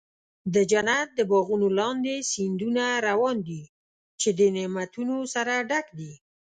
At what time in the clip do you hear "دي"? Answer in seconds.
3.47-3.61, 5.99-6.13